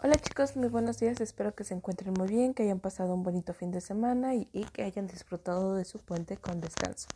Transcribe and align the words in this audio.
Hola 0.00 0.14
chicos, 0.14 0.56
muy 0.56 0.68
buenos 0.68 1.00
días, 1.00 1.20
espero 1.20 1.56
que 1.56 1.64
se 1.64 1.74
encuentren 1.74 2.14
muy 2.16 2.28
bien, 2.28 2.54
que 2.54 2.62
hayan 2.62 2.78
pasado 2.78 3.12
un 3.14 3.24
bonito 3.24 3.52
fin 3.52 3.72
de 3.72 3.80
semana 3.80 4.36
y, 4.36 4.46
que 4.72 4.84
hayan 4.84 5.08
disfrutado 5.08 5.74
de 5.74 5.84
su 5.84 5.98
puente 5.98 6.36
con 6.36 6.60
descanso. 6.60 7.08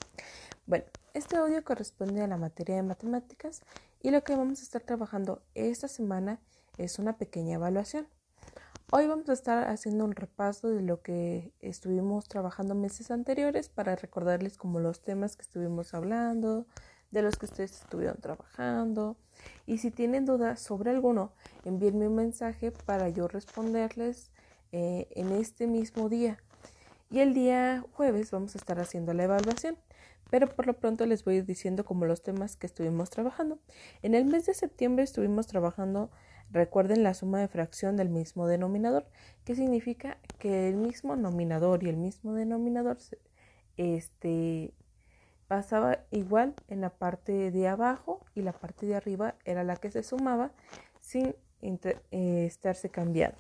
Bueno, 0.66 0.86
este 1.14 1.36
audio 1.36 1.62
corresponde 1.62 2.22
a 2.22 2.26
la 2.26 2.36
materia 2.36 2.74
de 2.74 2.82
matemáticas 2.82 3.62
y 4.02 4.10
lo 4.10 4.24
que 4.24 4.34
vamos 4.34 4.58
a 4.58 4.62
estar 4.64 4.82
trabajando 4.82 5.42
esta 5.54 5.86
semana 5.86 6.40
es 6.76 6.98
una 6.98 7.18
pequeña 7.18 7.54
evaluación. 7.54 8.08
Hoy 8.90 9.06
vamos 9.06 9.28
a 9.28 9.34
estar 9.34 9.68
haciendo 9.68 10.04
un 10.04 10.16
repaso 10.16 10.68
de 10.68 10.82
lo 10.82 11.02
que 11.02 11.52
estuvimos 11.60 12.26
trabajando 12.26 12.74
meses 12.74 13.12
anteriores 13.12 13.68
para 13.68 13.94
recordarles 13.94 14.58
como 14.58 14.80
los 14.80 15.02
temas 15.02 15.36
que 15.36 15.42
estuvimos 15.42 15.94
hablando, 15.94 16.66
de 17.12 17.22
los 17.22 17.36
que 17.36 17.46
ustedes 17.46 17.80
estuvieron 17.80 18.16
trabajando. 18.20 19.16
Y 19.66 19.78
si 19.78 19.90
tienen 19.90 20.24
dudas 20.24 20.60
sobre 20.60 20.90
alguno, 20.90 21.32
envíenme 21.64 22.08
un 22.08 22.16
mensaje 22.16 22.72
para 22.72 23.08
yo 23.08 23.28
responderles 23.28 24.30
eh, 24.72 25.08
en 25.12 25.32
este 25.32 25.66
mismo 25.66 26.08
día. 26.08 26.38
Y 27.10 27.20
el 27.20 27.34
día 27.34 27.84
jueves 27.92 28.30
vamos 28.30 28.54
a 28.54 28.58
estar 28.58 28.80
haciendo 28.80 29.12
la 29.12 29.24
evaluación. 29.24 29.76
Pero 30.32 30.48
por 30.48 30.66
lo 30.66 30.72
pronto 30.72 31.04
les 31.04 31.24
voy 31.26 31.42
diciendo 31.42 31.84
como 31.84 32.06
los 32.06 32.22
temas 32.22 32.56
que 32.56 32.66
estuvimos 32.66 33.10
trabajando. 33.10 33.58
En 34.00 34.14
el 34.14 34.24
mes 34.24 34.46
de 34.46 34.54
septiembre 34.54 35.04
estuvimos 35.04 35.46
trabajando, 35.46 36.10
recuerden 36.50 37.02
la 37.02 37.12
suma 37.12 37.38
de 37.38 37.48
fracción 37.48 37.98
del 37.98 38.08
mismo 38.08 38.46
denominador, 38.46 39.04
que 39.44 39.54
significa 39.54 40.16
que 40.38 40.70
el 40.70 40.76
mismo 40.76 41.16
nominador 41.16 41.84
y 41.84 41.90
el 41.90 41.98
mismo 41.98 42.32
denominador 42.32 42.96
este, 43.76 44.72
pasaba 45.52 45.98
igual 46.10 46.54
en 46.68 46.80
la 46.80 46.88
parte 46.88 47.50
de 47.50 47.68
abajo 47.68 48.24
y 48.34 48.40
la 48.40 48.54
parte 48.54 48.86
de 48.86 48.94
arriba 48.94 49.34
era 49.44 49.64
la 49.64 49.76
que 49.76 49.90
se 49.90 50.02
sumaba 50.02 50.50
sin 50.98 51.34
eh, 51.60 52.46
estarse 52.46 52.88
cambiando. 52.88 53.36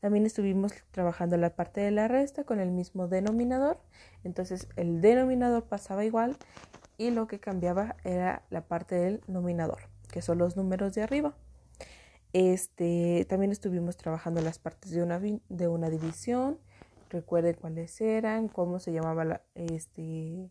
También 0.00 0.24
estuvimos 0.24 0.72
trabajando 0.92 1.36
la 1.36 1.50
parte 1.50 1.82
de 1.82 1.90
la 1.90 2.08
resta 2.08 2.44
con 2.44 2.58
el 2.58 2.70
mismo 2.70 3.06
denominador. 3.06 3.78
Entonces 4.24 4.66
el 4.76 5.02
denominador 5.02 5.64
pasaba 5.64 6.06
igual 6.06 6.38
y 6.96 7.10
lo 7.10 7.26
que 7.26 7.38
cambiaba 7.38 7.96
era 8.02 8.42
la 8.48 8.62
parte 8.62 8.94
del 8.94 9.20
nominador, 9.26 9.90
que 10.10 10.22
son 10.22 10.38
los 10.38 10.56
números 10.56 10.94
de 10.94 11.02
arriba. 11.02 11.34
Este, 12.32 13.26
también 13.28 13.52
estuvimos 13.52 13.98
trabajando 13.98 14.40
las 14.40 14.58
partes 14.58 14.90
de 14.90 15.02
una, 15.02 15.20
de 15.20 15.68
una 15.68 15.90
división. 15.90 16.58
Recuerden 17.10 17.56
cuáles 17.60 18.00
eran, 18.00 18.48
cómo 18.48 18.78
se 18.78 18.94
llamaba 18.94 19.26
la, 19.26 19.42
este, 19.54 20.50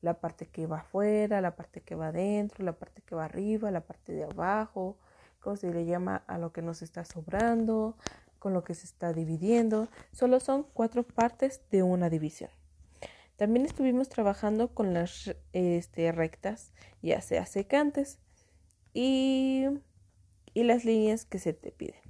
la 0.00 0.14
parte 0.14 0.46
que 0.46 0.66
va 0.66 0.78
afuera, 0.78 1.40
la 1.40 1.56
parte 1.56 1.80
que 1.80 1.94
va 1.94 2.08
adentro, 2.08 2.64
la 2.64 2.72
parte 2.72 3.02
que 3.02 3.14
va 3.14 3.24
arriba, 3.24 3.70
la 3.70 3.80
parte 3.80 4.12
de 4.12 4.24
abajo, 4.24 4.96
cómo 5.40 5.56
se 5.56 5.72
le 5.72 5.84
llama 5.86 6.22
a 6.26 6.38
lo 6.38 6.52
que 6.52 6.62
nos 6.62 6.82
está 6.82 7.04
sobrando, 7.04 7.96
con 8.38 8.52
lo 8.52 8.64
que 8.64 8.74
se 8.74 8.86
está 8.86 9.12
dividiendo. 9.12 9.88
Solo 10.12 10.40
son 10.40 10.64
cuatro 10.72 11.02
partes 11.02 11.62
de 11.70 11.82
una 11.82 12.10
división. 12.10 12.50
También 13.36 13.66
estuvimos 13.66 14.08
trabajando 14.08 14.74
con 14.74 14.94
las 14.94 15.34
este, 15.52 16.10
rectas, 16.12 16.72
ya 17.02 17.20
sea 17.20 17.46
secantes, 17.46 18.18
y, 18.92 19.66
y 20.54 20.64
las 20.64 20.84
líneas 20.84 21.24
que 21.24 21.38
se 21.38 21.52
te 21.52 21.70
piden. 21.70 22.00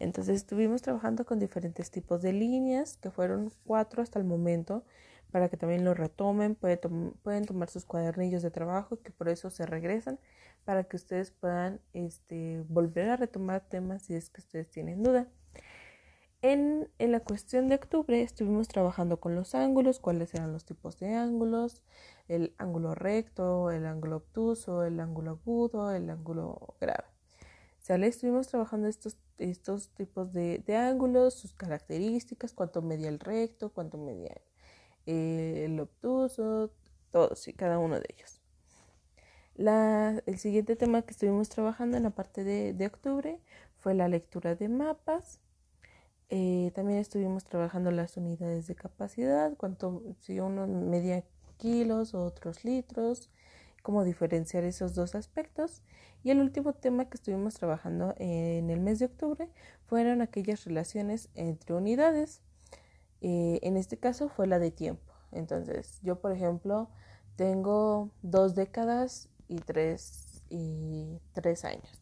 Entonces 0.00 0.36
estuvimos 0.36 0.82
trabajando 0.82 1.24
con 1.24 1.38
diferentes 1.38 1.90
tipos 1.90 2.22
de 2.22 2.32
líneas, 2.32 2.96
que 2.96 3.10
fueron 3.10 3.52
cuatro 3.64 4.02
hasta 4.02 4.18
el 4.18 4.24
momento 4.24 4.82
para 5.30 5.48
que 5.48 5.56
también 5.56 5.84
lo 5.84 5.94
retomen, 5.94 6.54
pueden 6.54 7.46
tomar 7.46 7.70
sus 7.70 7.84
cuadernillos 7.84 8.42
de 8.42 8.50
trabajo 8.50 9.00
que 9.00 9.10
por 9.10 9.28
eso 9.28 9.50
se 9.50 9.66
regresan 9.66 10.18
para 10.64 10.84
que 10.84 10.96
ustedes 10.96 11.30
puedan 11.30 11.80
este, 11.92 12.64
volver 12.68 13.10
a 13.10 13.16
retomar 13.16 13.68
temas 13.68 14.02
si 14.02 14.14
es 14.14 14.30
que 14.30 14.40
ustedes 14.40 14.70
tienen 14.70 15.02
duda. 15.02 15.28
En, 16.42 16.88
en, 16.98 17.12
la 17.12 17.20
cuestión 17.20 17.68
de 17.68 17.74
octubre 17.74 18.22
estuvimos 18.22 18.68
trabajando 18.68 19.20
con 19.20 19.34
los 19.34 19.54
ángulos, 19.54 20.00
cuáles 20.00 20.32
eran 20.34 20.52
los 20.52 20.64
tipos 20.64 20.98
de 20.98 21.14
ángulos, 21.14 21.82
el 22.28 22.54
ángulo 22.56 22.94
recto, 22.94 23.70
el 23.70 23.84
ángulo 23.84 24.16
obtuso, 24.16 24.84
el 24.84 25.00
ángulo 25.00 25.32
agudo, 25.32 25.92
el 25.92 26.08
ángulo 26.08 26.76
grave. 26.80 27.04
Estuvimos 27.88 28.46
trabajando 28.46 28.86
estos, 28.86 29.16
estos 29.38 29.88
tipos 29.88 30.32
de, 30.32 30.62
ángulos, 30.76 31.34
sus 31.34 31.52
características, 31.54 32.52
cuánto 32.52 32.82
media 32.82 33.08
el 33.08 33.18
recto, 33.18 33.70
cuánto 33.72 33.98
media 33.98 34.32
el 34.32 34.42
obtuso, 35.80 36.70
todos 37.10 37.48
y 37.48 37.52
cada 37.52 37.78
uno 37.78 37.98
de 37.98 38.06
ellos. 38.14 38.40
el 40.26 40.38
siguiente 40.38 40.76
tema 40.76 41.02
que 41.02 41.12
estuvimos 41.12 41.48
trabajando 41.48 41.96
en 41.96 42.04
la 42.04 42.10
parte 42.10 42.44
de, 42.44 42.86
octubre 42.86 43.40
fue 43.78 43.94
la 43.94 44.08
lectura 44.08 44.54
de 44.54 44.68
mapas. 44.68 45.40
Eh, 46.28 46.70
también 46.74 47.00
estuvimos 47.00 47.44
trabajando 47.44 47.90
las 47.90 48.16
unidades 48.16 48.66
de 48.68 48.76
capacidad, 48.76 49.56
cuánto, 49.56 50.02
si 50.20 50.38
uno 50.38 50.66
media 50.66 51.24
kilos 51.56 52.14
o 52.14 52.24
otros 52.24 52.64
litros, 52.64 53.30
cómo 53.82 54.04
diferenciar 54.04 54.64
esos 54.64 54.94
dos 54.94 55.14
aspectos. 55.14 55.82
Y 56.22 56.30
el 56.30 56.40
último 56.40 56.74
tema 56.74 57.06
que 57.06 57.16
estuvimos 57.16 57.54
trabajando 57.54 58.14
en 58.18 58.70
el 58.70 58.80
mes 58.80 58.98
de 58.98 59.06
octubre 59.06 59.48
fueron 59.86 60.20
aquellas 60.20 60.64
relaciones 60.64 61.30
entre 61.34 61.74
unidades. 61.74 62.42
Eh, 63.20 63.60
en 63.62 63.76
este 63.76 63.98
caso 63.98 64.28
fue 64.28 64.46
la 64.46 64.58
de 64.58 64.70
tiempo. 64.70 65.12
Entonces, 65.32 66.00
yo, 66.02 66.20
por 66.20 66.32
ejemplo, 66.32 66.88
tengo 67.36 68.10
dos 68.22 68.54
décadas 68.54 69.28
y 69.48 69.56
tres, 69.56 70.44
y 70.48 71.20
tres 71.32 71.64
años. 71.64 72.00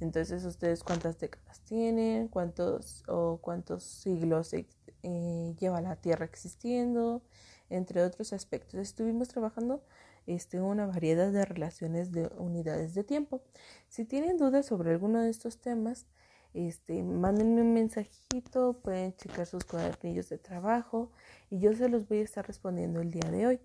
Entonces, 0.00 0.44
¿ustedes 0.44 0.82
cuántas 0.82 1.18
décadas 1.20 1.60
tienen? 1.60 2.28
¿Cuántos 2.28 3.04
o 3.06 3.38
cuántos 3.42 3.84
siglos 3.84 4.54
eh, 4.54 5.54
lleva 5.58 5.82
la 5.82 5.96
Tierra 5.96 6.24
existiendo? 6.24 7.22
Entre 7.68 8.02
otros 8.02 8.32
aspectos. 8.32 8.80
Estuvimos 8.80 9.28
trabajando 9.28 9.84
este, 10.26 10.60
una 10.60 10.86
variedad 10.86 11.30
de 11.30 11.44
relaciones 11.44 12.12
de 12.12 12.30
unidades 12.38 12.94
de 12.94 13.04
tiempo. 13.04 13.42
Si 13.88 14.04
tienen 14.06 14.38
dudas 14.38 14.66
sobre 14.66 14.90
alguno 14.90 15.20
de 15.20 15.30
estos 15.30 15.60
temas, 15.60 16.06
este, 16.54 17.02
mándenme 17.02 17.62
un 17.62 17.74
mensajito, 17.74 18.80
pueden 18.82 19.14
checar 19.16 19.46
sus 19.46 19.64
cuadernillos 19.64 20.28
de 20.28 20.38
trabajo 20.38 21.12
y 21.48 21.60
yo 21.60 21.74
se 21.74 21.88
los 21.88 22.08
voy 22.08 22.18
a 22.18 22.22
estar 22.22 22.46
respondiendo 22.46 23.00
el 23.00 23.10
día 23.10 23.30
de 23.30 23.46
hoy. 23.46 23.60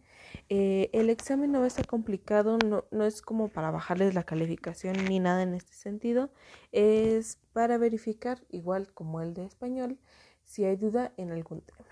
Eh, 0.49 0.89
el 0.93 1.09
examen 1.09 1.51
no 1.51 1.59
va 1.59 1.65
a 1.65 1.67
estar 1.67 1.87
complicado, 1.87 2.57
no, 2.57 2.85
no 2.91 3.05
es 3.05 3.21
como 3.21 3.47
para 3.47 3.71
bajarles 3.71 4.13
la 4.13 4.23
calificación 4.23 4.95
ni 5.05 5.19
nada 5.19 5.43
en 5.43 5.53
este 5.53 5.73
sentido, 5.73 6.29
es 6.71 7.39
para 7.53 7.77
verificar, 7.77 8.43
igual 8.49 8.93
como 8.93 9.21
el 9.21 9.33
de 9.33 9.45
español, 9.45 9.99
si 10.43 10.65
hay 10.65 10.75
duda 10.75 11.13
en 11.17 11.31
algún 11.31 11.61
tema. 11.61 11.89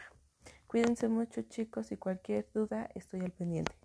Cuídense 0.67 1.07
mucho 1.07 1.41
chicos 1.43 1.91
y 1.91 1.97
cualquier 1.97 2.47
duda 2.53 2.89
estoy 2.95 3.21
al 3.21 3.31
pendiente. 3.31 3.82